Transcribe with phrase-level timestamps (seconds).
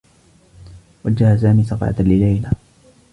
[1.05, 2.49] وجّه سامي صفعة لليلى.